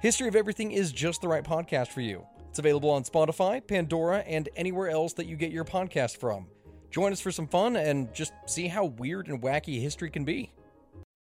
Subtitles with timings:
[0.00, 2.24] History of Everything is just the right podcast for you.
[2.50, 6.46] It's available on Spotify, Pandora, and anywhere else that you get your podcast from.
[6.92, 10.52] Join us for some fun and just see how weird and wacky history can be.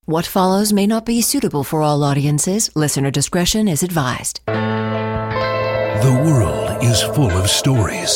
[0.05, 2.69] What follows may not be suitable for all audiences.
[2.75, 4.41] Listener discretion is advised.
[4.45, 8.11] The world is full of stories.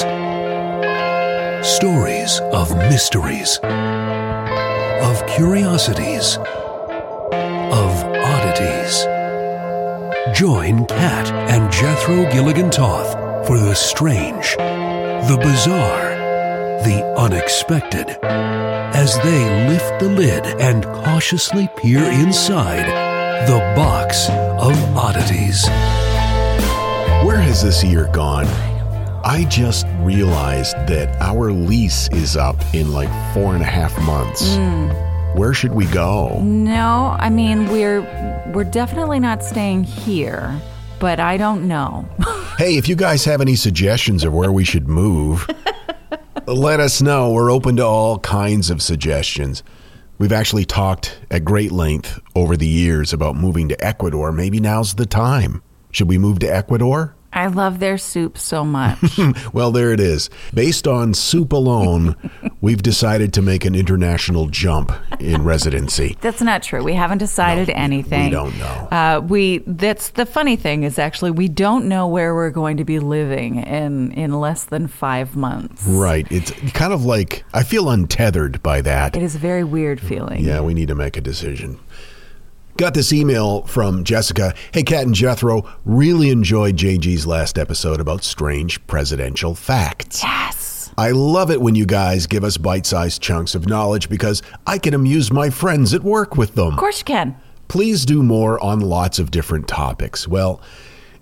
[1.66, 9.15] Stories of mysteries, of curiosities, of oddities.
[10.34, 13.14] Join Kat and Jethro Gilligan Toth
[13.46, 16.16] for the strange, the bizarre,
[16.84, 22.88] the unexpected as they lift the lid and cautiously peer inside
[23.48, 25.68] the box of oddities.
[27.24, 28.48] Where has this year gone?
[29.24, 34.56] I just realized that our lease is up in like four and a half months.
[34.56, 35.05] Hmm.
[35.36, 36.40] Where should we go?
[36.42, 38.02] No, I mean we're
[38.54, 40.60] we're definitely not staying here,
[40.98, 42.08] but I don't know.
[42.58, 45.46] Hey, if you guys have any suggestions of where we should move,
[46.48, 47.34] let us know.
[47.34, 49.62] We're open to all kinds of suggestions.
[50.18, 54.32] We've actually talked at great length over the years about moving to Ecuador.
[54.32, 55.62] Maybe now's the time.
[55.92, 57.14] Should we move to Ecuador?
[57.36, 58.98] I love their soup so much.
[59.54, 60.30] Well, there it is.
[60.54, 62.16] Based on soup alone,
[62.62, 66.18] we've decided to make an international jump in residency.
[66.22, 66.84] that's not true.
[66.84, 68.26] We haven't decided anything.
[68.26, 68.88] we don't know.
[68.92, 72.86] Uh, we that's the funny thing is actually we don't know where we're going to
[72.86, 75.86] be living in in less than five months.
[75.86, 76.28] Right.
[76.32, 79.16] It's kind of like I feel untethered by that.
[79.16, 80.44] It is a very weird feeling.
[80.44, 81.80] Yeah, we need to make a decision.
[82.78, 84.54] Got this email from Jessica.
[84.74, 90.22] Hey, Kat and Jethro, really enjoyed JG's last episode about strange presidential facts.
[90.22, 90.92] Yes.
[90.98, 94.78] I love it when you guys give us bite sized chunks of knowledge because I
[94.78, 96.74] can amuse my friends at work with them.
[96.74, 97.38] Of course you can.
[97.70, 100.28] Please do more on lots of different topics.
[100.28, 100.62] Well,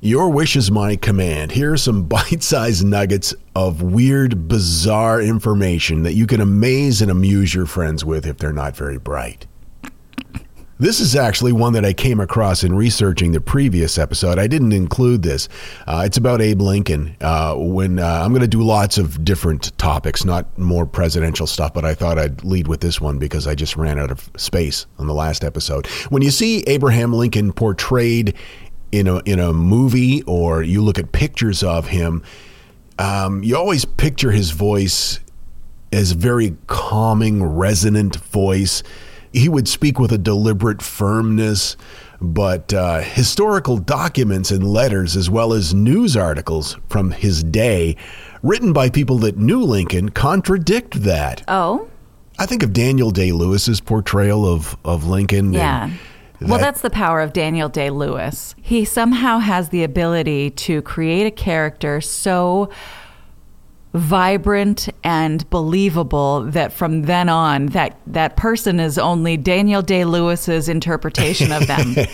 [0.02, 1.52] your wish is my command.
[1.52, 7.12] Here are some bite sized nuggets of weird, bizarre information that you can amaze and
[7.12, 9.46] amuse your friends with if they're not very bright.
[10.79, 14.39] This is actually one that I came across in researching the previous episode.
[14.39, 15.47] I didn't include this.
[15.85, 17.16] Uh, it's about Abe Lincoln.
[17.22, 21.75] Uh, when uh, I'm going to do lots of different topics, not more presidential stuff,
[21.75, 24.88] but I thought I'd lead with this one because I just ran out of space
[24.97, 25.85] on the last episode.
[26.09, 28.34] When you see Abraham Lincoln portrayed
[28.91, 32.23] in a in a movie, or you look at pictures of him,
[32.97, 35.19] um, you always picture his voice
[35.91, 38.81] as very calming, resonant voice.
[39.33, 41.75] He would speak with a deliberate firmness,
[42.21, 47.97] but uh, historical documents and letters, as well as news articles from his day,
[48.41, 51.43] written by people that knew Lincoln, contradict that.
[51.47, 51.89] Oh,
[52.39, 55.53] I think of Daniel Day Lewis's portrayal of, of Lincoln.
[55.53, 55.89] yeah.
[56.41, 58.53] Well, that's the power of Daniel Day Lewis.
[58.61, 62.69] He somehow has the ability to create a character so
[63.93, 70.67] vibrant and believable that from then on that that person is only Daniel Day Lewis's
[70.67, 71.95] interpretation of them.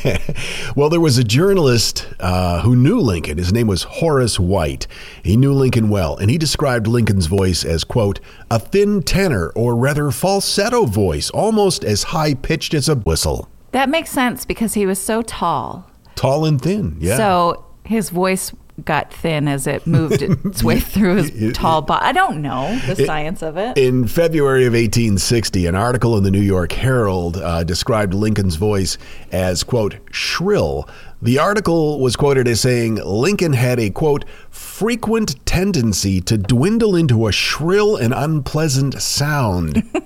[0.75, 3.37] Well, there was a journalist uh, who knew Lincoln.
[3.37, 4.87] His name was Horace White.
[5.23, 8.19] He knew Lincoln well, and he described Lincoln's voice as, quote,
[8.49, 13.49] a thin tenor or rather falsetto voice, almost as high pitched as a whistle.
[13.71, 15.89] that makes sense because he was so tall.
[16.15, 17.17] Tall and thin, yeah.
[17.17, 18.53] So his voice
[18.85, 22.05] got thin as it moved its way through his tall body.
[22.05, 23.77] I don't know the science of it.
[23.77, 28.97] in February of 1860, an article in the New York Herald uh, described Lincoln's voice
[29.31, 30.87] as, quote, shrill.
[31.21, 37.27] The article was quoted as saying Lincoln had a, quote, frequent tendency to dwindle into
[37.27, 39.83] a shrill and unpleasant sound.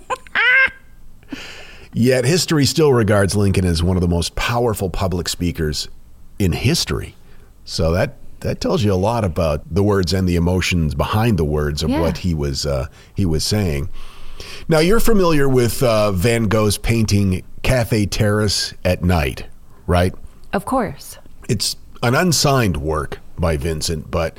[1.94, 5.88] Yet history still regards Lincoln as one of the most powerful public speakers
[6.40, 7.16] in history.
[7.66, 11.44] So that that tells you a lot about the words and the emotions behind the
[11.46, 12.00] words of Yeah.
[12.02, 13.90] what he was uh, he was saying.
[14.70, 19.46] Now you're familiar with uh, Van Gogh's painting Cafe Terrace at Night,
[19.88, 20.14] right?
[20.54, 21.18] of course.
[21.50, 24.38] It's an unsigned work by Vincent, but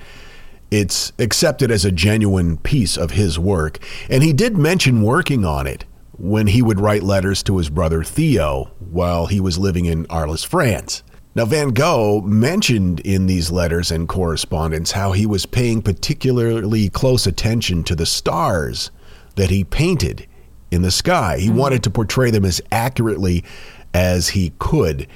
[0.70, 3.78] it's accepted as a genuine piece of his work.
[4.08, 5.84] And he did mention working on it
[6.16, 10.44] when he would write letters to his brother Theo while he was living in Arles,
[10.44, 11.02] France.
[11.36, 17.26] Now, Van Gogh mentioned in these letters and correspondence how he was paying particularly close
[17.26, 18.92] attention to the stars
[19.34, 20.28] that he painted
[20.70, 21.38] in the sky.
[21.38, 21.56] He mm-hmm.
[21.56, 23.44] wanted to portray them as accurately
[23.92, 25.08] as he could.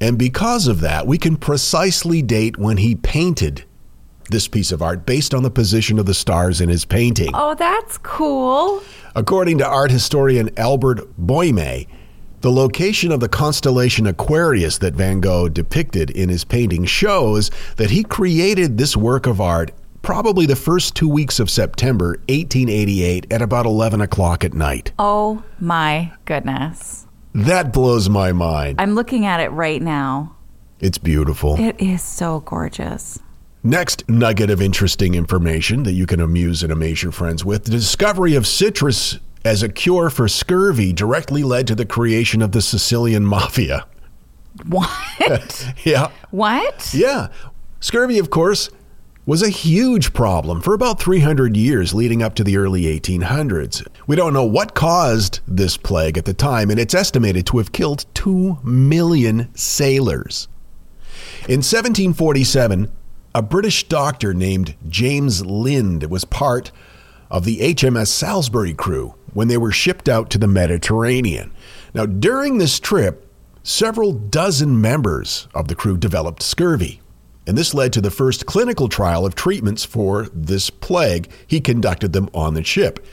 [0.00, 3.64] And because of that, we can precisely date when he painted
[4.30, 7.30] this piece of art based on the position of the stars in his painting.
[7.34, 8.82] Oh, that's cool.
[9.16, 11.88] According to art historian Albert Boime,
[12.40, 17.90] the location of the constellation Aquarius that Van Gogh depicted in his painting shows that
[17.90, 23.42] he created this work of art probably the first two weeks of September 1888 at
[23.42, 24.92] about 11 o'clock at night.
[24.98, 27.06] Oh my goodness.
[27.34, 28.80] That blows my mind.
[28.80, 30.36] I'm looking at it right now.
[30.80, 31.58] It's beautiful.
[31.58, 33.18] It is so gorgeous.
[33.64, 37.72] Next nugget of interesting information that you can amuse and amaze your friends with the
[37.72, 39.18] discovery of citrus
[39.48, 43.86] as a cure for scurvy directly led to the creation of the Sicilian mafia.
[44.66, 45.72] What?
[45.84, 46.10] Yeah.
[46.30, 46.92] what?
[46.92, 47.28] Yeah.
[47.80, 48.68] Scurvy, of course,
[49.24, 53.86] was a huge problem for about 300 years leading up to the early 1800s.
[54.06, 57.72] We don't know what caused this plague at the time, and it's estimated to have
[57.72, 60.48] killed 2 million sailors.
[61.48, 62.90] In 1747,
[63.34, 66.70] a British doctor named James Lind was part
[67.30, 71.52] of the HMS Salisbury crew when they were shipped out to the Mediterranean.
[71.94, 73.30] Now, during this trip,
[73.62, 77.00] several dozen members of the crew developed scurvy.
[77.46, 81.30] And this led to the first clinical trial of treatments for this plague.
[81.46, 83.04] He conducted them on the ship.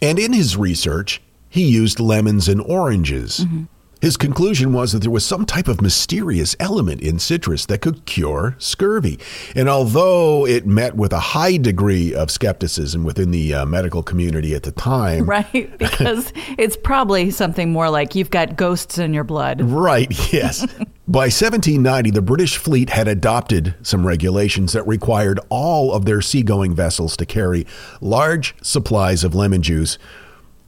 [0.00, 3.40] And in his research, he used lemons and oranges.
[3.40, 3.64] Mm-hmm.
[4.04, 8.04] His conclusion was that there was some type of mysterious element in citrus that could
[8.04, 9.18] cure scurvy.
[9.56, 14.54] And although it met with a high degree of skepticism within the uh, medical community
[14.54, 15.78] at the time, Right?
[15.78, 19.62] Because it's probably something more like you've got ghosts in your blood.
[19.62, 20.66] Right, yes.
[21.08, 26.74] By 1790, the British fleet had adopted some regulations that required all of their seagoing
[26.74, 27.66] vessels to carry
[28.02, 29.96] large supplies of lemon juice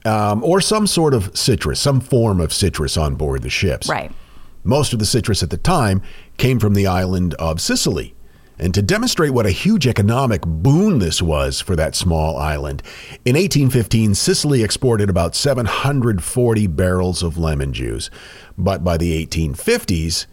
[0.07, 3.89] um, or some sort of citrus, some form of citrus on board the ships.
[3.89, 4.13] Right.
[4.65, 6.03] Most of the citrus at the time
[6.39, 8.15] came from the island of Sicily.
[8.59, 12.83] And to demonstrate what a huge economic boon this was for that small island,
[13.25, 18.09] in 1815, Sicily exported about 740 barrels of lemon juice.
[18.57, 20.27] But by the 1850s,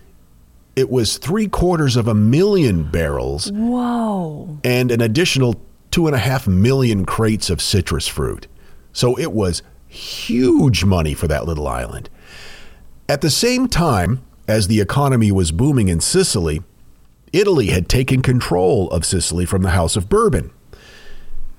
[0.75, 4.57] it was three quarters of a million barrels Whoa.
[4.63, 5.61] and an additional
[5.91, 8.47] two and a half million crates of citrus fruit.
[8.93, 12.09] So it was huge money for that little island.
[13.09, 16.61] At the same time as the economy was booming in Sicily,
[17.33, 20.51] Italy had taken control of Sicily from the House of Bourbon.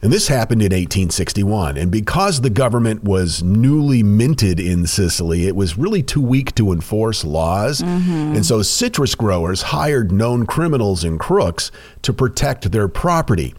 [0.04, 1.78] And this happened in 1861.
[1.78, 6.72] And because the government was newly minted in Sicily, it was really too weak to
[6.72, 7.80] enforce laws.
[7.80, 8.36] Mm-hmm.
[8.36, 11.72] And so citrus growers hired known criminals and crooks
[12.02, 13.54] to protect their property.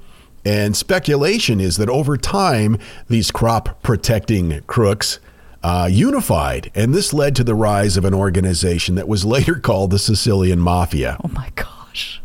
[0.46, 2.78] And speculation is that over time,
[3.10, 5.20] these crop protecting crooks
[5.64, 6.72] uh, unified.
[6.76, 10.60] And this led to the rise of an organization that was later called the Sicilian
[10.60, 11.18] Mafia.
[11.24, 12.22] Oh my gosh.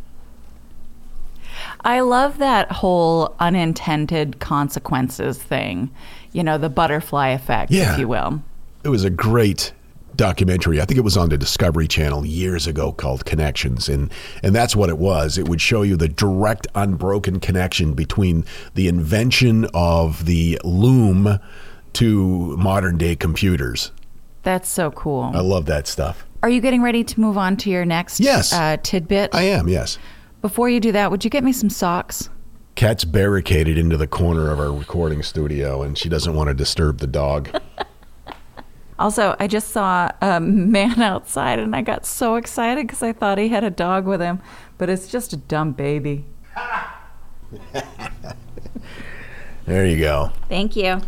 [1.83, 5.91] I love that whole unintended consequences thing.
[6.33, 7.95] You know, the butterfly effect, Yeah.
[7.95, 8.43] if you will.
[8.85, 9.73] It was a great
[10.21, 10.83] documentary.
[10.83, 14.13] I think it was on the Discovery Channel years ago called Connections and
[14.43, 15.39] and that's what it was.
[15.39, 21.39] It would show you the direct unbroken connection between the invention of the loom
[21.95, 23.93] to modern day computers.
[24.43, 25.31] That's so cool.
[25.35, 26.27] I love that stuff.
[26.43, 28.53] Are you getting ready to move on to your next Yes.
[28.53, 29.35] uh, tidbit?
[29.35, 29.99] I am, yes.
[30.43, 32.29] Before you do that, would you get me some socks?
[32.75, 36.99] Kat's barricaded into the corner of our recording studio and she doesn't want to disturb
[36.99, 37.49] the dog.
[39.01, 43.39] Also, I just saw a man outside and I got so excited because I thought
[43.39, 44.41] he had a dog with him,
[44.79, 46.27] but it's just a dumb baby.
[49.67, 50.33] There you go.
[50.49, 51.01] Thank you.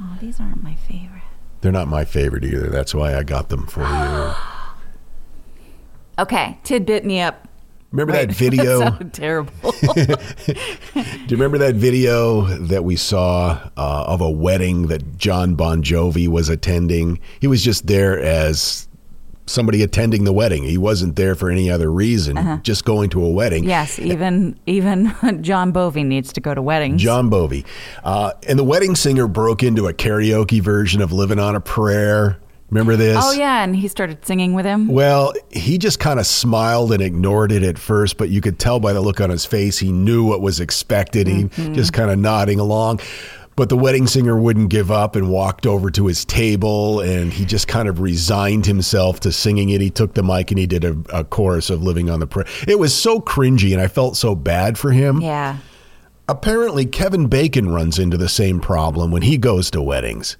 [0.00, 1.22] Oh, these aren't my favorite.
[1.60, 2.68] They're not my favorite either.
[2.68, 4.34] That's why I got them for you.
[6.18, 7.48] Okay, tidbit me up.
[7.92, 8.90] Remember that video?
[8.90, 9.52] that terrible.
[9.72, 10.54] Do
[11.28, 16.26] you remember that video that we saw uh, of a wedding that John Bon Jovi
[16.28, 17.20] was attending?
[17.40, 18.88] He was just there as
[19.46, 20.62] somebody attending the wedding.
[20.64, 23.64] He wasn't there for any other reason, just going to a wedding.
[23.64, 27.02] yes, even even John Bovey needs to go to weddings.
[27.02, 27.64] John Bovey.
[28.02, 32.38] Uh, and the wedding singer broke into a karaoke version of Living on a Prayer.
[32.72, 33.18] Remember this?
[33.22, 34.88] oh yeah, and he started singing with him.
[34.88, 38.80] Well, he just kind of smiled and ignored it at first, but you could tell
[38.80, 41.26] by the look on his face he knew what was expected.
[41.26, 41.74] He mm-hmm.
[41.74, 43.00] just kind of nodding along.
[43.56, 47.44] But the wedding singer wouldn't give up and walked over to his table and he
[47.44, 49.82] just kind of resigned himself to singing it.
[49.82, 52.46] He took the mic and he did a, a chorus of Living on the Prayer.
[52.66, 55.20] It was so cringy and I felt so bad for him.
[55.20, 55.58] Yeah.
[56.26, 60.38] Apparently, Kevin Bacon runs into the same problem when he goes to weddings.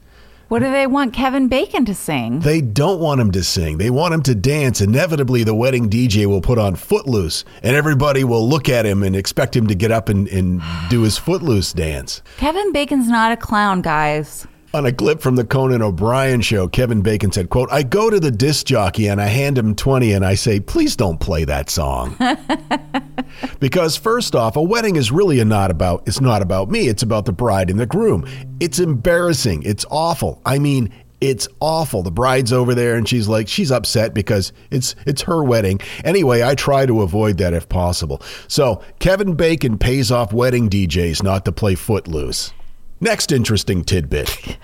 [0.53, 2.41] What do they want Kevin Bacon to sing?
[2.41, 3.79] They don't want him to sing.
[3.79, 4.83] They want him to dance.
[4.83, 9.17] Inevitably, the wedding DJ will put on Footloose, and everybody will look at him and
[9.17, 12.21] expect him to get up and, and do his Footloose dance.
[12.37, 14.47] Kevin Bacon's not a clown, guys.
[14.75, 18.19] On a clip from the Conan O'Brien show, Kevin Bacon said, quote, I go to
[18.19, 21.69] the disc jockey and I hand him 20 and I say, please don't play that
[21.69, 22.17] song.
[23.61, 27.03] because first off, a wedding is really a not about it's not about me, it's
[27.03, 28.27] about the bride and the groom.
[28.61, 29.63] It's embarrassing.
[29.65, 30.41] It's awful.
[30.47, 32.03] I mean, it's awful.
[32.03, 35.81] The bride's over there and she's like she's upset because it's it's her wedding.
[36.03, 38.23] Anyway, I try to avoid that if possible.
[38.49, 42.55] So, Kevin Bacon pays off wedding DJs not to play Footloose.
[43.03, 44.57] Next interesting tidbit.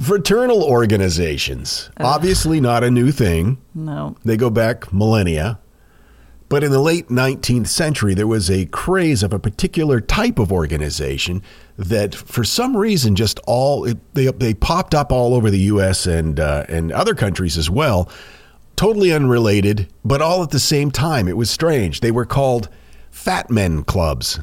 [0.00, 1.88] Fraternal organizations.
[1.98, 3.58] Obviously not a new thing.
[3.76, 4.16] No.
[4.24, 5.60] They go back millennia.
[6.48, 10.50] But in the late 19th century, there was a craze of a particular type of
[10.50, 11.44] organization
[11.76, 16.06] that, for some reason, just all it, they they popped up all over the U.S.
[16.06, 18.10] and uh, and other countries as well,
[18.74, 21.28] totally unrelated, but all at the same time.
[21.28, 22.00] It was strange.
[22.00, 22.68] They were called
[23.12, 24.40] Fat Men Clubs.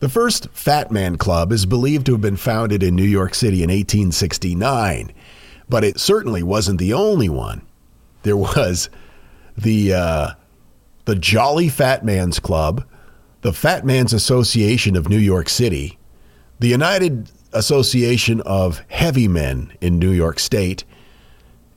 [0.00, 3.64] The first Fat Man Club is believed to have been founded in New York City
[3.64, 5.12] in 1869,
[5.68, 7.62] but it certainly wasn't the only one.
[8.22, 8.90] There was
[9.56, 10.30] the uh,
[11.04, 12.84] the Jolly Fat Man's Club,
[13.40, 15.98] the Fat Man's Association of New York City,
[16.60, 20.84] the United Association of Heavy Men in New York State,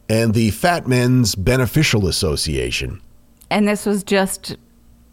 [0.08, 3.01] and the Fat Men's Beneficial Association.
[3.50, 4.58] And this was just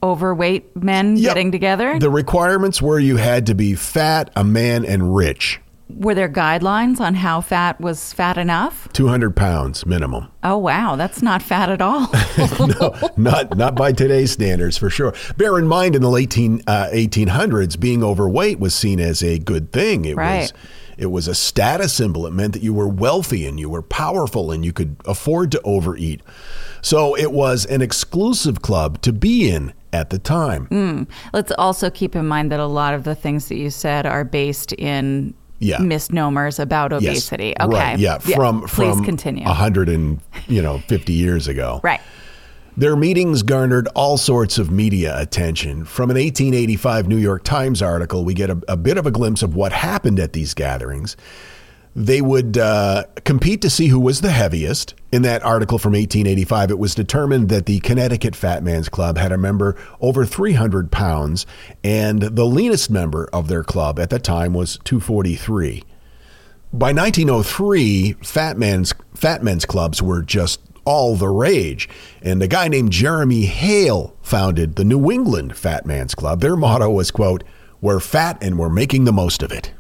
[0.03, 1.31] overweight men Yep.
[1.35, 1.99] getting together?
[1.99, 5.61] The requirements were you had to be fat, a man, and rich.
[5.91, 8.89] Were there guidelines on how fat was fat enough?
[8.93, 10.29] 200 pounds minimum.
[10.45, 10.97] Oh, wow.
[10.97, 12.11] That's not fat at all.
[12.59, 15.15] no, not not by today's standards for sure.
[15.39, 19.39] Bear in mind, in the late teen, uh, 1800s, being overweight was seen as a
[19.39, 20.05] good thing.
[20.05, 20.53] It was
[20.99, 22.27] it was a status symbol.
[22.27, 25.61] It meant that you were wealthy and you were powerful and you could afford to
[25.63, 26.21] overeat.
[26.83, 30.67] So it was an exclusive club to be in at the time.
[30.67, 31.03] Hmm.
[31.33, 34.25] Let's also keep in mind that a lot of the things that you said are
[34.25, 35.79] based in Yeah.
[35.79, 37.03] misnomers about Yes.
[37.03, 37.55] obesity.
[37.61, 37.77] Okay.
[37.77, 39.45] Right, yeah, from Please from continue.
[39.47, 41.81] a hundred and you know fifty years ago.
[41.83, 42.01] Right.
[42.77, 45.85] Their meetings garnered all sorts of media attention.
[45.85, 49.43] From an 1885 New York Times article, we get a, a bit of a glimpse
[49.43, 51.17] of what happened at these gatherings.
[51.99, 54.95] They would uh, compete to see who was the heaviest.
[55.11, 59.33] In that article from 1885, it was determined that the Connecticut Fat Man's Club had
[59.33, 61.45] a member over 300 pounds,
[61.83, 65.83] and the leanest member of their club at the time was 243.
[66.73, 71.89] By 1903, fat men's fat men's clubs were just all the rage,
[72.23, 76.43] and a guy named Jeremy Hale founded the New England Fat Man's Club.
[76.43, 77.43] Their motto was quote,
[77.81, 79.73] "We're fat and we're making the most of it."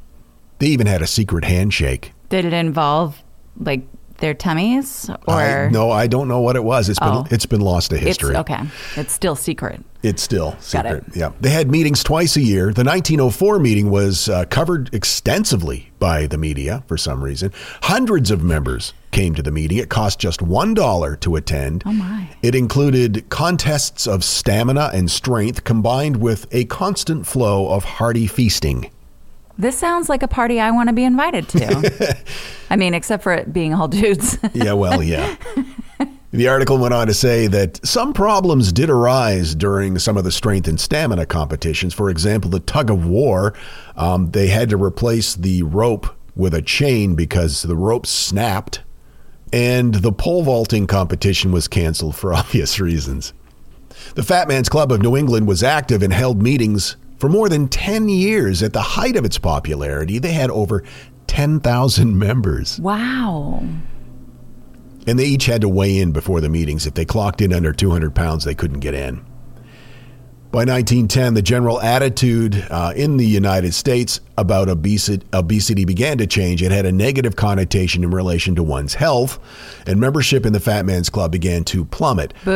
[0.58, 2.12] They even had a secret handshake.
[2.28, 3.22] Did it involve
[3.58, 3.86] like
[4.18, 6.88] their tummies or I, no, I don't know what it was.
[6.88, 7.26] It's been Oh.
[7.30, 8.34] it's been lost to it's history.
[8.36, 8.58] okay.
[8.96, 9.80] It's still secret.
[10.02, 11.04] It's still Got it.
[11.04, 11.04] secret.
[11.16, 11.30] Yeah.
[11.40, 12.72] They had meetings twice a year.
[12.72, 17.52] The 1904 meeting was uh, covered extensively by the media for some reason.
[17.82, 19.78] Hundreds of members came to the meeting.
[19.78, 21.84] It cost just $1 to attend.
[21.86, 22.28] Oh, my.
[22.42, 28.90] It included contests of stamina and strength combined with a constant flow of hearty feasting.
[29.58, 32.16] This sounds like a party I want to be invited to.
[32.70, 34.38] I mean, except for it being all dudes.
[34.54, 35.36] Yeah, well, yeah.
[36.30, 40.30] The article went on to say that some problems did arise during some of the
[40.30, 41.94] strength and stamina competitions.
[41.94, 43.54] For example, the tug of war,
[43.96, 48.82] um, they had to replace the rope with a chain because the rope snapped,
[49.54, 53.32] and the pole vaulting competition was canceled for obvious reasons.
[54.14, 57.68] The Fat Man's Club of New England was active and held meetings for more than
[57.68, 58.62] 10 years.
[58.62, 60.82] At the height of its popularity, they had over
[61.26, 62.78] 10,000 members.
[62.80, 63.62] wow.
[65.06, 66.86] And they each had to weigh in before the meetings.
[66.86, 69.24] If they clocked in under 200 pounds, they couldn't get in.
[70.50, 76.26] By 1910, the general attitude uh, in the United States about obesity, obesity began to
[76.26, 76.62] change.
[76.62, 79.38] It had a negative connotation in relation to one's health,
[79.86, 82.32] and membership in the Fat Man's Club began to plummet.
[82.44, 82.50] Boo.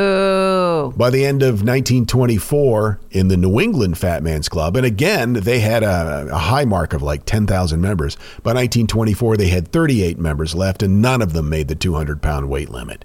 [0.83, 0.91] Oh.
[0.91, 5.61] By the end of 1924, in the New England Fat Man's Club, and again, they
[5.61, 8.17] had a, a high mark of like 10,000 members.
[8.43, 12.49] By 1924, they had 38 members left, and none of them made the 200 pound
[12.49, 13.05] weight limit.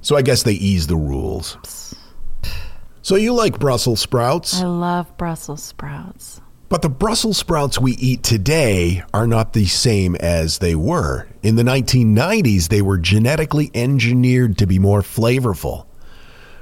[0.00, 1.94] So I guess they eased the rules.
[3.02, 4.60] So you like Brussels sprouts?
[4.60, 6.40] I love Brussels sprouts.
[6.68, 11.28] But the Brussels sprouts we eat today are not the same as they were.
[11.44, 15.85] In the 1990s, they were genetically engineered to be more flavorful.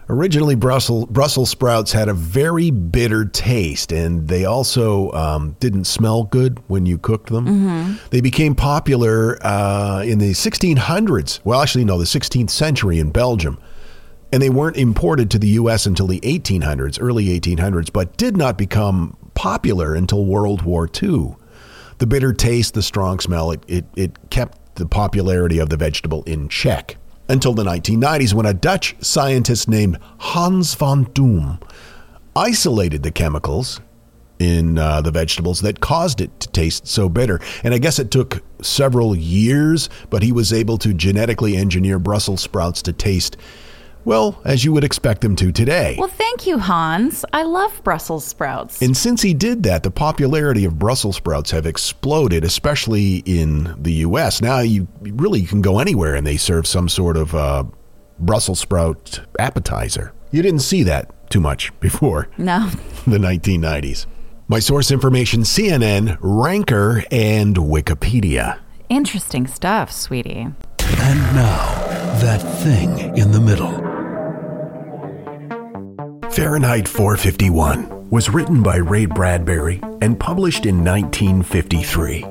[0.09, 6.25] Originally, Brussels, Brussels sprouts had a very bitter taste, and they also um, didn't smell
[6.25, 7.47] good when you cooked them.
[8.11, 11.41] They became popular uh, in the 1600s.
[11.45, 13.59] Well, actually, no, the 16th century in Belgium.
[14.31, 15.87] And they weren't imported to the U.S.
[15.87, 21.37] until the 1800s, early 1800s, but did not become popular until World War II.
[21.99, 26.25] The bitter taste, the strong smell, it, it, it kept the popularity of the vegetable
[26.25, 26.97] in check
[27.29, 31.59] until the 1990s when a Dutch scientist named Hans van Doorn
[32.37, 33.81] isolated the chemicals
[34.39, 37.41] in uh, the vegetables that caused it to taste so bitter.
[37.63, 42.43] And I guess it took several years, but he was able to genetically engineer Brussels
[42.43, 43.37] sprouts to taste,
[44.05, 45.97] well, as you would expect them to today.
[45.99, 47.25] Well, thank you, Hans.
[47.33, 48.83] I love Brussels sprouts.
[48.83, 53.93] And since he did that, the popularity of Brussels sprouts have exploded, especially in the
[53.93, 54.41] U.S.
[54.41, 57.65] Now you really you can go anywhere and they serve some sort of uh,
[58.19, 60.13] Brussels sprout appetizer.
[60.31, 62.69] You didn't see that too much before no.
[63.07, 64.07] the 1990s.
[64.47, 68.59] My source information CNN, Ranker, and Wikipedia.
[68.89, 70.49] Interesting stuff, sweetie.
[70.79, 71.75] And now,
[72.21, 73.94] that thing in the middle.
[76.35, 82.25] Fahrenheit 451 was written by Ray Bradbury and published in 1953.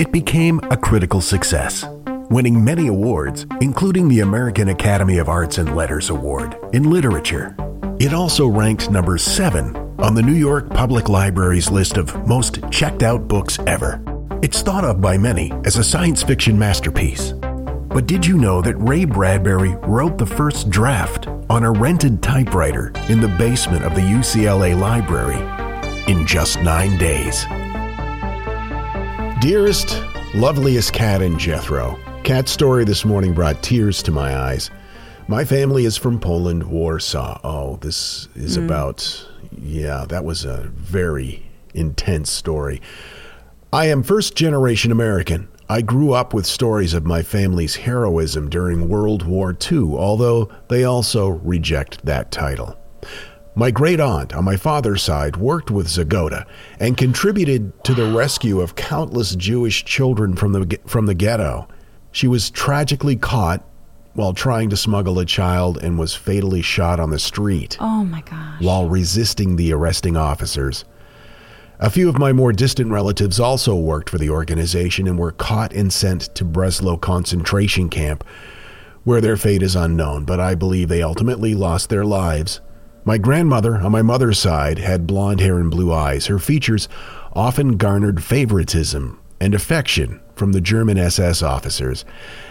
[0.00, 1.84] It became a critical success,
[2.30, 7.54] winning many awards, including the American Academy of Arts and Letters Award in literature.
[8.00, 13.04] It also ranked number 7 on the New York Public Library's list of most checked
[13.04, 14.02] out books ever.
[14.42, 17.34] It's thought of by many as a science fiction masterpiece.
[17.94, 22.90] But did you know that Ray Bradbury wrote the first draft on a rented typewriter
[23.08, 25.38] in the basement of the UCLA library
[26.12, 27.44] in just nine days?
[29.40, 30.02] Dearest,
[30.34, 34.72] loveliest Kat in Jethro, Kat's story this morning brought tears to my eyes.
[35.28, 37.38] My family is from Poland, Warsaw.
[37.44, 38.64] Oh, this is hmm.
[38.64, 39.24] about,
[39.56, 42.82] yeah, that was a very intense story.
[43.72, 45.46] I am first generation American.
[45.68, 50.84] I grew up with stories of my family's heroism during World War II, although they
[50.84, 52.76] also reject that title.
[53.54, 56.44] My great aunt on my father's side worked with Żegota
[56.80, 61.68] and contributed to the rescue of countless Jewish children from the, from the ghetto.
[62.12, 63.64] She was tragically caught
[64.14, 68.20] while trying to smuggle a child and was fatally shot on the street Oh my
[68.22, 68.60] gosh.
[68.60, 70.84] while resisting the arresting officers.
[71.80, 75.72] A few of my more distant relatives also worked for the organization and were caught
[75.72, 78.22] and sent to Breslau concentration camp,
[79.02, 82.60] where their fate is unknown, but I believe they ultimately lost their lives.
[83.04, 86.26] My grandmother, on my mother's side, had blonde hair and blue eyes.
[86.26, 86.88] Her features
[87.32, 92.04] often garnered favoritism and affection from the German SS officers.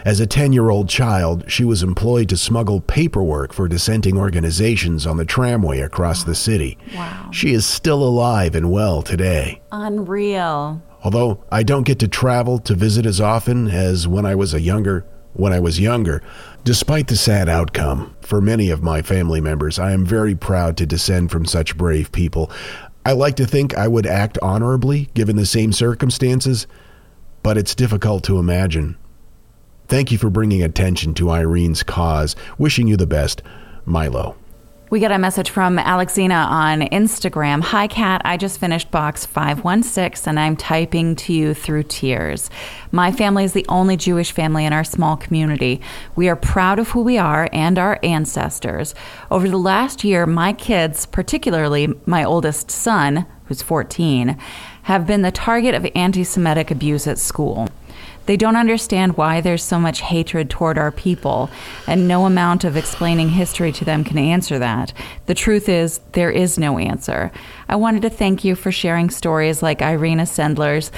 [0.05, 5.05] As a 10 year old child, she was employed to smuggle paperwork for dissenting organizations
[5.05, 6.77] on the tramway across the city.
[6.95, 7.29] Wow.
[7.31, 9.61] She is still alive and well today.
[9.71, 10.81] Unreal.
[11.03, 14.61] Although I don't get to travel to visit as often as when I was a
[14.61, 16.21] younger when I was younger,
[16.63, 20.85] despite the sad outcome for many of my family members, I am very proud to
[20.85, 22.51] descend from such brave people.
[23.05, 26.67] I like to think I would act honorably given the same circumstances,
[27.43, 28.97] but it's difficult to imagine.
[29.87, 32.35] Thank you for bringing attention to Irena's cause.
[32.57, 33.43] Wishing you the best,
[33.85, 34.37] Milo.
[34.93, 37.63] We got a message from Alexina on Instagram.
[37.63, 38.21] Hi, Kat.
[38.25, 42.51] I just finished box 516 and I'm typing to you through tears.
[42.91, 45.81] My family is the only Jewish family in our small community.
[46.15, 48.93] We are proud of who we are and our ancestors.
[49.31, 54.37] Over the last year, my kids, particularly my oldest son, who's 14,
[54.83, 57.69] have been the target of anti Semitic abuse at school.
[58.25, 61.49] They don't understand why there's so much hatred toward our people,
[61.87, 64.93] and no amount of explaining history to them can answer that.
[65.25, 67.31] The truth is, there is no answer.
[67.67, 70.91] I wanted to thank you for sharing stories like Irena Sendler's.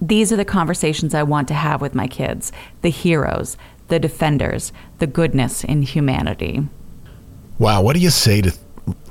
[0.00, 4.72] These are the conversations I want to have with my kids the heroes, the defenders,
[5.00, 6.66] the goodness in humanity.
[7.58, 8.56] Wow, what do you say to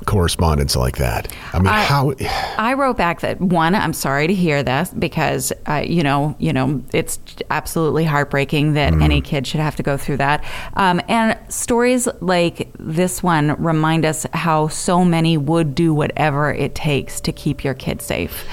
[0.06, 1.28] correspondence like that?
[1.54, 2.14] I mean, I- how
[2.58, 6.54] I wrote back that one, I'm sorry to hear this because uh, you know, you
[6.54, 10.44] know, it's absolutely heartbreaking that any kid should have to go through that.
[10.76, 16.76] Um, and stories like this one remind us how so many would do whatever it
[16.76, 18.46] takes to keep your kid safe,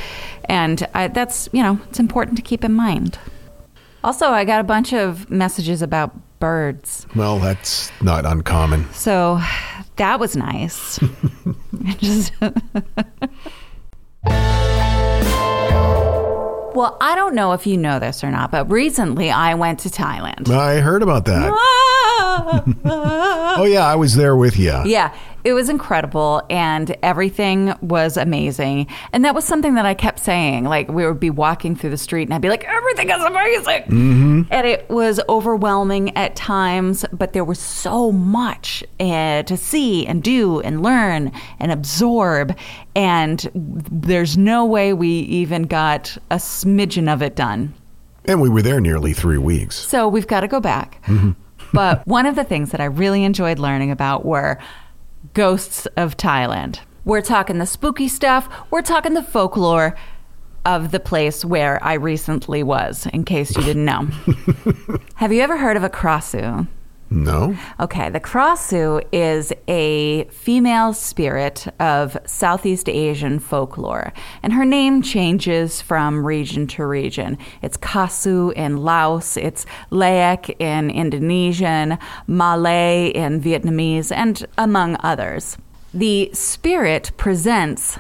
[0.47, 3.19] and I, that's you know, it's important to keep in mind.
[4.05, 7.07] Also, I got a bunch of messages about birds.
[7.17, 8.87] well, that's not uncommon.
[8.93, 9.41] So
[9.97, 10.99] that was nice.
[11.99, 12.31] Just
[16.75, 19.89] Well, I don't know if you know this or not, but recently I went to
[19.89, 20.51] Thailand.
[20.51, 21.51] I heard about that.
[22.85, 24.83] oh yeah, I was there with you.
[24.85, 28.87] Yeah, it was incredible and everything was amazing.
[29.13, 30.65] And that was something that I kept saying.
[30.65, 34.47] Like, we would be walking through the street and I'd be like, everything is amazing.
[34.51, 40.23] And it was overwhelming at times, but there was so much uh, to see and
[40.23, 42.57] do and learn and absorb.
[42.97, 47.75] And there's no way we even got a smidgen of it done.
[48.25, 49.77] And we were there nearly three weeks.
[49.77, 51.03] So we've got to go back.
[51.75, 54.59] But one of the things that I really enjoyed learning about were
[55.35, 56.79] ghosts of Thailand.
[57.05, 59.97] We're talking the spooky stuff, we're talking the folklore
[60.65, 64.09] of the place where I recently was, in case you didn't know.
[65.17, 66.67] Have you ever heard of a Krasue?
[67.11, 67.57] No?
[67.79, 74.13] Okay, the Krasue is a female spirit of Southeast Asian folklore,
[74.43, 77.39] and her name changes from region to region.
[77.63, 85.57] It's Kasu in Laos, it's Leyak in Indonesian, Ma Lai in Vietnamese, and among others.
[85.93, 87.99] The spirit presents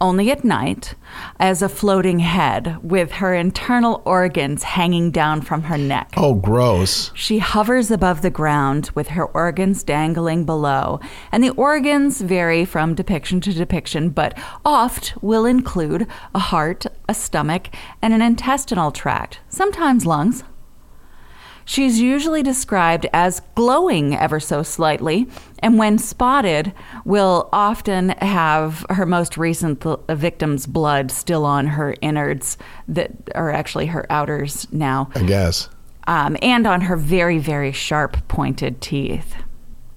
[0.00, 0.94] only at night
[1.38, 6.12] as a floating head with her internal organs hanging down from her neck.
[6.16, 7.10] Oh, gross.
[7.14, 11.00] She hovers above the ground with her organs dangling below,
[11.32, 17.14] and the organs vary from depiction to depiction, but oft will include a heart, a
[17.14, 17.68] stomach,
[18.02, 20.44] and an intestinal tract, sometimes lungs.
[21.68, 25.26] She's usually described as glowing ever so slightly,
[25.58, 26.72] and when spotted,
[27.04, 33.50] will often have her most recent th- victim's blood still on her innards, that are
[33.50, 35.68] actually her outers now I guess.
[36.06, 39.34] um, and on her very, very sharp pointed teeth.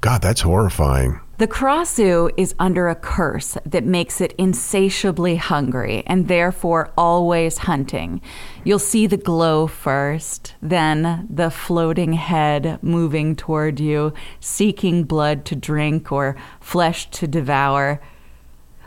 [0.01, 1.19] God, that's horrifying.
[1.39, 8.19] The Krasue is under a curse that makes it insatiably hungry and therefore always hunting.
[8.65, 15.55] You'll see the glow first, then the floating head moving toward you, seeking blood to
[15.55, 18.01] drink or flesh to devour.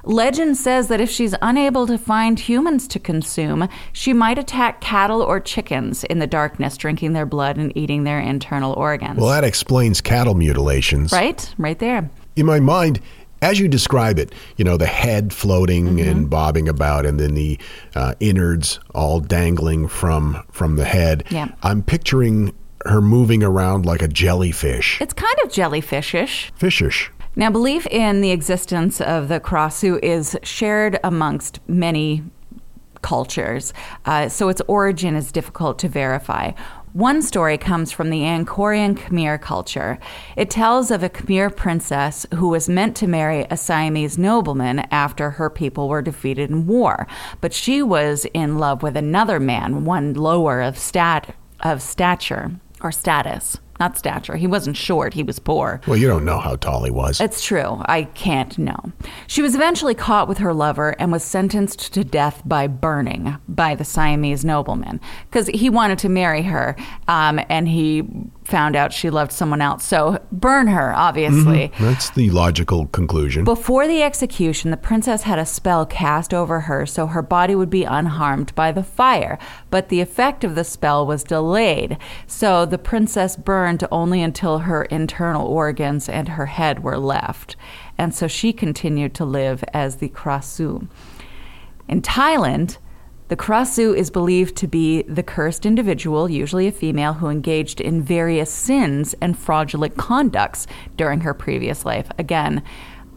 [0.04, 5.22] Legend says that if she's unable to find humans to consume, she might attack cattle
[5.22, 9.18] or chickens in the darkness, drinking their blood and eating their internal organs.
[9.18, 11.12] Well, that explains cattle mutilations.
[11.12, 11.54] right?
[11.56, 12.10] Right there.
[12.36, 13.00] In my mind,
[13.42, 16.08] as you describe it, you know, the head floating Mm-hmm.
[16.08, 17.58] and bobbing about, and then the
[17.94, 21.24] uh, innards all dangling from from the head.
[21.30, 21.48] Yeah.
[21.62, 22.54] I'm picturing
[22.86, 25.00] her moving around like a jellyfish.
[25.00, 26.52] It's kind of jellyfishish.
[26.58, 27.08] Fishish.
[27.34, 32.22] Now, belief in the existence of the Krasue is shared amongst many
[33.02, 33.72] cultures,
[34.04, 36.52] uh, so its origin is difficult to verify.
[36.92, 39.98] One story comes from the Angkorian Khmer culture.
[40.36, 45.30] It tells of a Khmer princess who was meant to marry a Siamese nobleman after
[45.30, 47.06] her people were defeated in war,
[47.40, 52.50] but she was in love with another man, one lower of stat of stature
[52.82, 54.36] or status, not stature.
[54.36, 55.80] He wasn't short; he was poor.
[55.86, 57.20] Well, you don't know how tall he was.
[57.20, 57.82] It's true.
[57.86, 58.92] I can't know.
[59.26, 63.74] She was eventually caught with her lover and was sentenced to death by burning by
[63.74, 66.76] the Siamese nobleman because he wanted to marry her
[67.08, 68.08] um, and he
[68.44, 69.84] found out she loved someone else.
[69.84, 71.68] So burn her, obviously.
[71.68, 71.84] Mm-hmm.
[71.84, 73.44] That's the logical conclusion.
[73.44, 77.70] Before the execution, the princess had a spell cast over her so her body would
[77.70, 79.38] be unharmed by the fire.
[79.70, 84.84] But the effect of the spell was delayed, so the princess burned only until her
[84.84, 87.56] internal organs and her head were left.
[87.96, 90.88] And so she continued to live as the Krasue.
[91.88, 92.78] In Thailand,
[93.28, 98.02] the Krasue is believed to be the cursed individual, usually a female, who engaged in
[98.02, 102.08] various sins and fraudulent conducts during her previous life.
[102.18, 102.62] Again,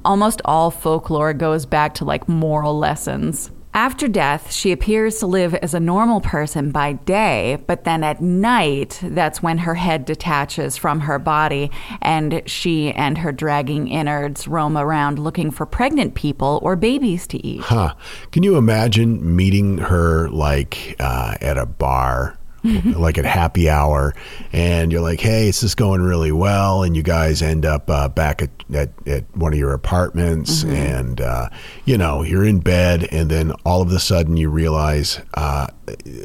[0.06, 3.52] almost all folklore goes back to like moral lessons.
[3.76, 8.22] After death, she appears to live as a normal person by day, but then at
[8.22, 11.70] night, that's when her head detaches from her body
[12.02, 17.46] and she and her dragging innards roam around looking for pregnant people or babies to
[17.46, 17.60] eat.
[17.60, 17.96] Huh.
[18.32, 22.38] Can you imagine meeting her like uh, at a bar,
[23.00, 24.14] like at happy hour,
[24.52, 28.10] and you're like, hey, it's just going really well, and you guys end up uh,
[28.10, 31.50] back at, at, at one of your apartments, and, uh,
[31.86, 35.68] you know, you're in bed, and then all of a sudden you realize, uh,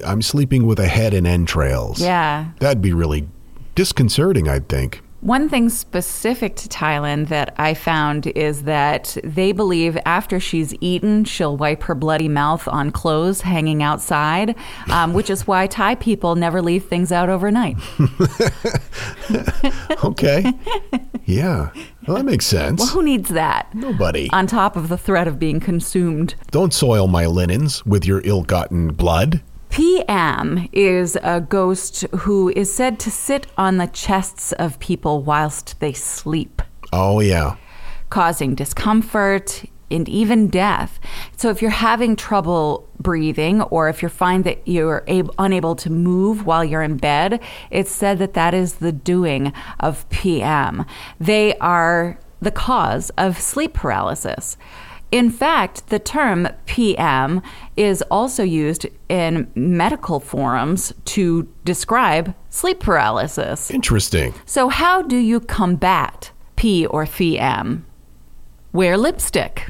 [0.04, 2.00] I'm sleeping with a head and entrails.
[2.00, 2.50] Yeah.
[2.60, 3.28] That'd be really
[3.74, 5.02] disconcerting, I think.
[5.20, 11.24] One thing specific to Thailand that I found is that they believe after she's eaten,
[11.24, 14.54] she'll wipe her bloody mouth on clothes hanging outside,
[14.90, 17.76] um, which is why Thai people never leave things out overnight.
[20.02, 20.52] Okay.
[21.26, 21.70] yeah.
[22.06, 22.80] Well, that makes sense.
[22.80, 23.72] Well, who needs that?
[23.74, 24.30] Nobody.
[24.32, 26.34] On top of the threat of being consumed.
[26.50, 29.42] Don't soil my linens with your ill gotten blood.
[29.70, 35.78] PM is a ghost who is said to sit on the chests of people whilst
[35.80, 36.60] they sleep,
[36.92, 37.56] Oh, yeah.
[38.10, 41.00] causing discomfort and even death.
[41.36, 45.90] So, if you're having trouble breathing or if you find that you're ab- unable to
[45.90, 50.84] move while you're in bed, it's said that that is the doing of PM.
[51.18, 54.56] They are the cause of sleep paralysis.
[55.12, 57.42] In fact, the term PM
[57.76, 63.70] is also used in medical forums to describe sleep paralysis.
[63.70, 64.34] Interesting.
[64.46, 67.86] So, how do you combat P or PM?
[68.72, 69.66] Wear lipstick.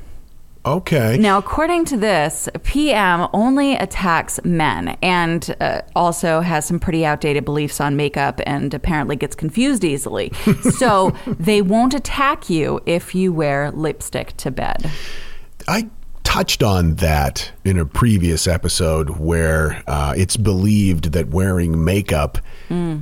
[0.66, 1.16] Okay.
[1.16, 7.46] Now, according to this, PM only attacks men and uh, also has some pretty outdated
[7.46, 10.32] beliefs on makeup and apparently gets confused easily.
[10.76, 14.90] so, they won't attack you if you wear lipstick to bed.
[15.68, 15.88] I
[16.22, 22.38] touched on that in a previous episode where uh, it's believed that wearing makeup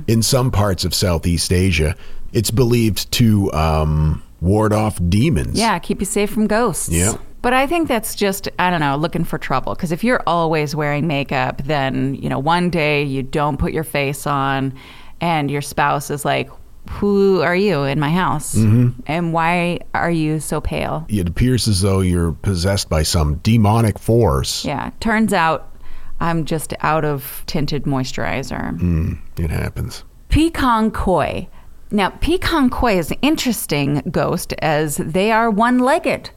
[0.07, 1.95] in some parts of Southeast Asia,
[2.33, 5.59] it's believed to um, ward off demons.
[5.59, 6.89] Yeah, keep you safe from ghosts.
[6.89, 7.17] Yeah.
[7.41, 9.73] But I think that's just, I don't know, looking for trouble.
[9.75, 13.85] Because if you're always wearing makeup, then, you know, one day you don't put your
[13.85, 14.73] face on
[15.21, 16.49] and your spouse is like,
[16.89, 18.55] who are you in my house?
[18.55, 19.01] Mm-hmm.
[19.05, 21.05] And why are you so pale?
[21.07, 24.65] It appears as though you're possessed by some demonic force.
[24.65, 24.89] Yeah.
[24.99, 25.71] Turns out
[26.19, 28.77] I'm just out of tinted moisturizer.
[28.79, 30.03] Mm, it happens.
[30.29, 31.47] Pecan koi.
[31.91, 36.31] Now, pecan koi is an interesting ghost as they are one legged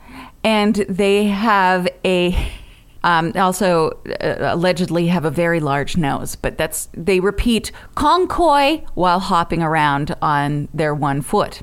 [0.45, 2.31] and they have a.
[3.05, 9.21] Um, also, uh, allegedly have a very large nose, but that's they repeat "koi" while
[9.21, 11.63] hopping around on their one foot.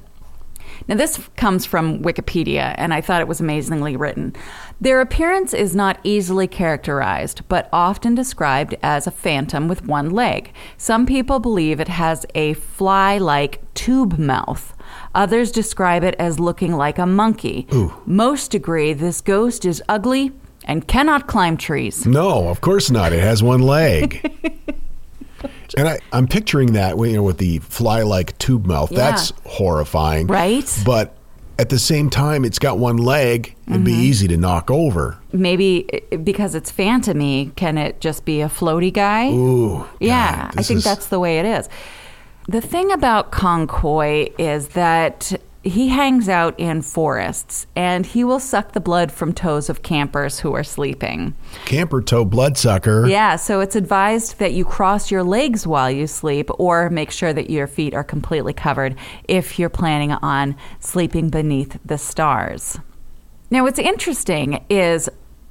[0.88, 4.36] Now, this comes from Wikipedia, and I thought it was amazingly written.
[4.82, 10.52] Their appearance is not easily characterized, but often described as a phantom with one leg.
[10.78, 14.76] Some people believe it has a fly like tube mouth.
[15.14, 17.68] Others describe it as looking like a monkey.
[18.06, 20.32] Most agree this ghost is ugly
[20.70, 22.06] and cannot climb trees.
[22.06, 23.12] No, of course not.
[23.12, 24.22] It has one leg.
[25.78, 28.92] and I, I'm picturing that you know, with the fly like tube mouth.
[28.92, 28.98] Yeah.
[29.12, 30.28] That's horrifying.
[30.28, 30.82] Right?
[30.86, 31.16] But
[31.58, 33.56] at the same time, it's got one leg.
[33.68, 33.84] It'd Mm-hmm.
[33.84, 35.18] be easy to knock over.
[35.34, 35.88] Maybe
[36.24, 39.30] because it's phantomy, can it just be a floaty guy?
[39.32, 39.86] Ooh.
[40.00, 41.68] Yeah, God, I think is- that's the way it is.
[42.48, 48.72] The thing about Concoy is that he hangs out in forests and he will suck
[48.72, 51.36] the blood from toes of campers who are sleeping.
[51.66, 53.08] camper toe bloodsucker.
[53.08, 57.34] Yeah, so it's advised that you cross your legs while you sleep or make sure
[57.34, 58.96] that your feet are completely covered
[59.28, 62.80] if you're planning on sleeping beneath the stars.
[63.52, 65.10] Now, what's interesting is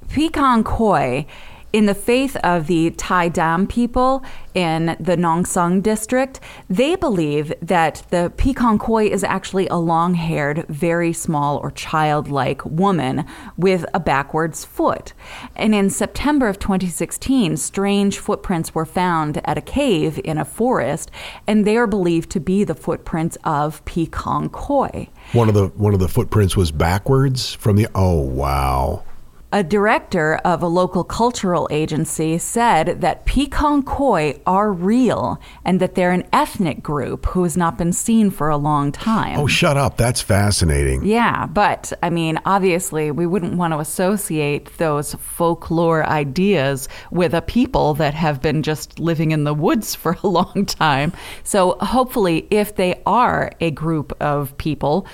[0.09, 1.27] Pecan Koi,
[1.71, 4.23] in the faith of the Tai Dam people
[4.55, 10.15] in the Nong Sung district, they believe that the Pecan Koi is actually a long
[10.15, 13.25] haired, very small or childlike woman
[13.57, 15.13] with a backwards foot.
[15.55, 21.11] And in September of 2016, strange footprints were found at a cave in a forest,
[21.45, 25.09] and they are believed to be the footprints of Pecan Koi.
[25.33, 27.87] One of the one of the footprints was backwards from the.
[27.93, 29.03] Oh wow.
[29.51, 35.95] A director of a local cultural agency said that Pecan Koi are real and that
[35.95, 39.39] they're an ethnic group who has not been seen for a long time.
[39.39, 39.97] Oh, shut up.
[39.97, 41.03] That's fascinating.
[41.03, 47.41] Yeah, but I mean, obviously, we wouldn't want to associate those folklore ideas with a
[47.41, 51.11] people that have been just living in the woods for a long time.
[51.43, 55.07] So, hopefully, if they are a group of people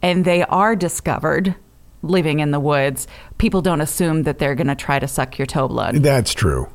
[0.00, 1.54] and they are discovered
[2.02, 3.06] living in the woods,
[3.38, 5.96] people don't assume that they're going to try to suck your toe blood.
[5.96, 6.68] That's true.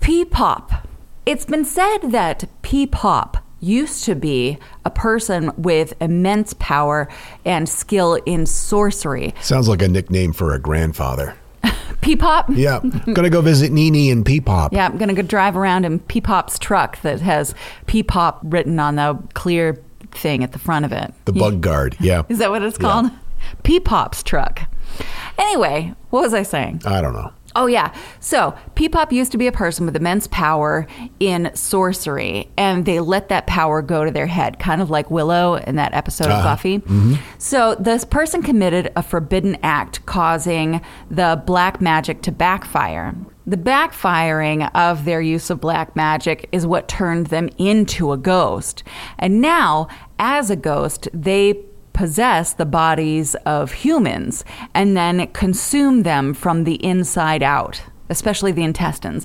[0.00, 0.86] P-pop.
[1.26, 7.08] It's been said that P-pop used to be a person with immense power
[7.44, 9.34] and skill in sorcery.
[9.40, 11.34] Sounds like a nickname for a grandfather.
[12.02, 12.46] P-pop?
[12.50, 12.80] Yeah.
[13.14, 14.72] Gonna go visit Nini and Peepop.
[14.72, 17.54] Yeah, I'm going to go drive around in P-pop's truck that has
[17.86, 21.14] P-pop written on the clear thing at the front of it.
[21.24, 21.96] The bug guard.
[22.00, 22.24] Yeah.
[22.28, 23.10] Is that what it's called?
[23.62, 24.62] P-pop's truck.
[25.38, 26.82] Anyway, what was I saying?
[26.86, 27.32] I don't know.
[27.56, 27.94] Oh, yeah.
[28.18, 30.88] So, P-Pop used to be a person with immense power
[31.20, 35.54] in sorcery, and they let that power go to their head, kind of like Willow
[35.54, 36.48] in that episode of uh-huh.
[36.48, 36.78] Buffy.
[36.80, 37.14] Mm-hmm.
[37.38, 43.14] So, this person committed a forbidden act, causing the black magic to backfire.
[43.46, 48.82] The backfiring of their use of black magic is what turned them into a ghost.
[49.16, 49.86] And now,
[50.18, 56.74] as a ghost, they possess the bodies of humans and then consume them from the
[56.84, 57.82] inside out.
[58.10, 59.24] especially the intestines.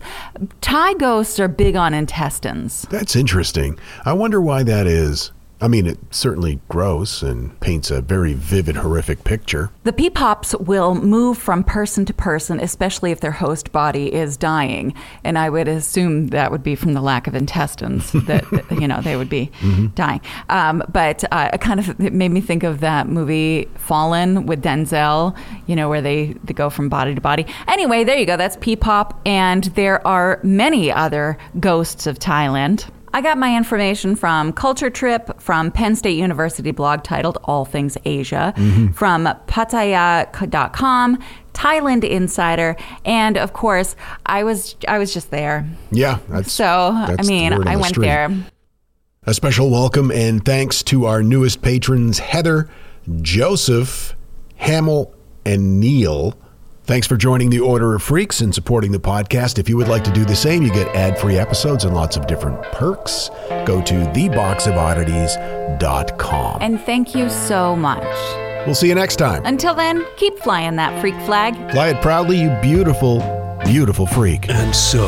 [0.62, 2.88] Thai ghosts are big on intestines.
[2.89, 3.77] That's interesting.
[4.05, 5.32] I wonder why that is.
[5.62, 9.72] I mean, it certainly gross and paints a very vivid, horrific picture.
[9.84, 14.93] The peepops will move from person to person, especially if their host body is dying.
[15.24, 19.02] And I would assume that would be from the lack of intestines that, you know,
[19.02, 19.52] they would be
[19.95, 20.22] dying.
[20.48, 24.63] Um, but uh, it kind of it made me think of that movie Fallen with
[24.63, 27.45] Denzel, you know, where they, they go from body to body.
[27.67, 28.38] Anyway, there you go.
[28.38, 29.17] That's peepop.
[29.26, 32.89] And there are many other ghosts of Thailand.
[33.13, 37.98] I got my information from Culture Trip, from Penn State University blog titled All Things
[38.06, 38.91] Asia, mm-hmm.
[38.91, 41.19] from Pattaya.com,
[41.54, 43.95] Thailand Insider, and of course,
[44.26, 45.67] I was I was just there.
[45.91, 48.06] Yeah, that's So, I that's the mean, I the went street.
[48.06, 48.30] there.
[49.24, 52.69] A special welcome and thanks to our newest patrons, Heather,
[53.22, 54.15] Joseph,
[54.56, 55.13] Hamill,
[55.45, 56.36] and Neil.
[56.89, 59.60] Thanks for joining the Order of Freaks and supporting the podcast.
[59.60, 62.17] If you would like to do the same, you get ad free episodes and lots
[62.17, 63.30] of different perks.
[63.63, 66.62] Go to theboxofoddities.com.
[66.63, 68.02] And thank you so much.
[68.65, 69.45] We'll see you next time.
[69.45, 71.54] Until then, keep flying that freak flag.
[71.73, 73.19] Fly it proudly, you beautiful,
[73.65, 74.49] beautiful freak.
[74.49, 75.06] And so,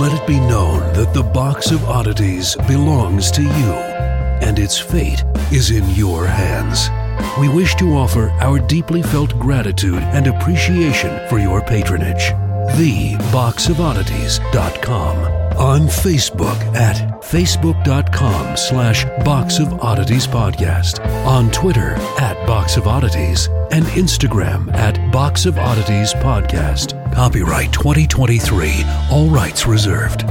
[0.00, 3.72] let it be known that the Box of Oddities belongs to you,
[4.40, 6.88] and its fate is in your hands.
[7.38, 12.32] We wish to offer our deeply felt gratitude and appreciation for your patronage.
[12.76, 15.16] TheBoxOfOddities.com.
[15.56, 21.04] On Facebook at facebook.com slash Box of Oddities Podcast.
[21.26, 23.48] On Twitter at Box of Oddities.
[23.72, 26.94] And Instagram at Box of Oddities Podcast.
[27.14, 28.84] Copyright 2023.
[29.10, 30.24] All rights reserved.